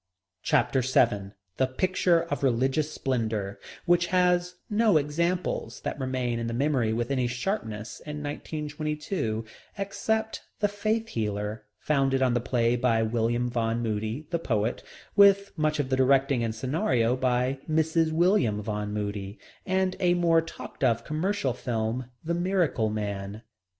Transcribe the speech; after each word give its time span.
Chapter 0.41 0.81
VII 0.81 1.33
The 1.57 1.67
Picture 1.67 2.21
of 2.23 2.41
Religious 2.41 2.91
Splendor, 2.91 3.59
which 3.85 4.07
has 4.07 4.55
no 4.67 4.97
examples, 4.97 5.79
that 5.81 5.99
remain 5.99 6.39
in 6.39 6.47
the 6.47 6.55
memory 6.55 6.91
with 6.91 7.11
any 7.11 7.27
sharpness 7.27 7.99
in 7.99 8.23
1922, 8.23 9.45
except 9.77 10.41
The 10.59 10.67
Faith 10.67 11.09
Healer, 11.09 11.65
founded 11.77 12.23
on 12.23 12.33
the 12.33 12.41
play 12.41 12.75
by 12.75 13.03
William 13.03 13.47
Vaughn 13.47 13.83
Moody, 13.83 14.25
the 14.31 14.39
poet, 14.39 14.81
with 15.15 15.51
much 15.55 15.77
of 15.77 15.89
the 15.91 15.97
directing 15.97 16.43
and 16.43 16.55
scenario 16.55 17.15
by 17.15 17.59
Mrs. 17.69 18.11
William 18.11 18.59
Vaughn 18.59 18.91
Moody, 18.91 19.37
and 19.67 19.95
a 19.99 20.15
more 20.15 20.41
talked 20.41 20.83
of 20.83 21.03
commercial 21.03 21.53
film, 21.53 22.09
The 22.23 22.33
Miracle 22.33 22.89
Man. 22.89 23.43